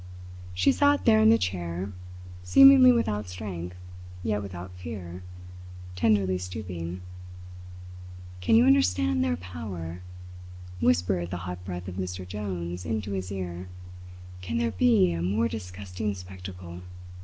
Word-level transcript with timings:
She 0.55 0.71
sat 0.71 1.05
there 1.05 1.19
in 1.21 1.29
the 1.29 1.37
chair, 1.37 1.93
seemingly 2.41 2.91
without 2.91 3.29
strength, 3.29 3.75
yet 4.23 4.41
without 4.41 4.71
fear, 4.71 5.21
tenderly 5.95 6.39
stooping. 6.39 7.01
"Can 8.39 8.55
you 8.55 8.65
understand 8.65 9.23
their 9.23 9.37
power?" 9.37 10.01
whispered 10.79 11.29
the 11.29 11.37
hot 11.45 11.63
breath 11.63 11.87
of 11.87 11.97
Mr. 11.97 12.27
Jones 12.27 12.83
into 12.83 13.11
his 13.11 13.31
ear. 13.31 13.69
"Can 14.41 14.57
there 14.57 14.71
be 14.71 15.11
a 15.13 15.21
more 15.21 15.47
disgusting 15.47 16.15
spectacle? 16.15 16.81